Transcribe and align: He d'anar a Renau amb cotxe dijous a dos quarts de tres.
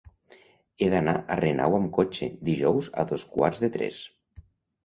He 0.77 0.87
d'anar 0.93 1.13
a 1.19 1.37
Renau 1.41 1.77
amb 1.79 1.93
cotxe 1.99 2.31
dijous 2.49 2.91
a 3.03 3.07
dos 3.13 3.27
quarts 3.35 3.63
de 3.67 3.71
tres. 3.77 4.01